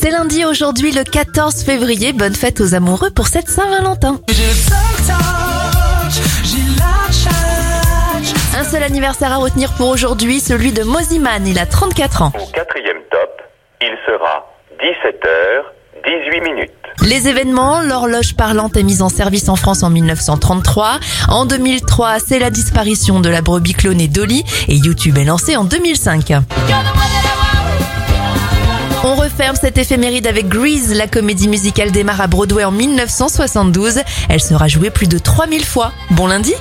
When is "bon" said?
36.10-36.26